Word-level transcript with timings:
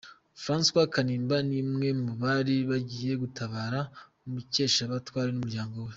Francois 0.43 0.89
Kanimba 0.93 1.37
ni 1.47 1.57
umwe 1.63 1.89
mu 2.03 2.11
bari 2.21 2.55
bagiye 2.69 3.13
gutabara 3.23 3.79
Mukeshabatware 4.31 5.29
n'umuryango 5.33 5.75
we. 5.85 5.89